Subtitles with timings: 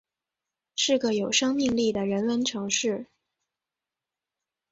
[0.75, 3.05] 是个有生命力的人文城市